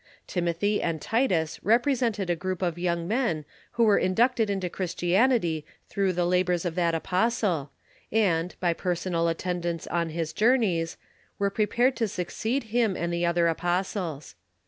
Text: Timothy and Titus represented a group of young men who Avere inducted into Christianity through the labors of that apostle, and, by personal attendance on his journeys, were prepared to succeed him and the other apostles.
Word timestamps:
Timothy 0.25 0.81
and 0.81 0.99
Titus 0.99 1.59
represented 1.63 2.27
a 2.31 2.35
group 2.35 2.63
of 2.63 2.79
young 2.79 3.07
men 3.07 3.45
who 3.73 3.85
Avere 3.85 4.01
inducted 4.01 4.49
into 4.49 4.67
Christianity 4.67 5.63
through 5.89 6.13
the 6.13 6.25
labors 6.25 6.65
of 6.65 6.73
that 6.73 6.95
apostle, 6.95 7.71
and, 8.11 8.55
by 8.59 8.73
personal 8.73 9.27
attendance 9.27 9.85
on 9.85 10.09
his 10.09 10.33
journeys, 10.33 10.97
were 11.37 11.51
prepared 11.51 11.95
to 11.97 12.07
succeed 12.07 12.63
him 12.73 12.97
and 12.97 13.13
the 13.13 13.27
other 13.27 13.47
apostles. 13.47 14.33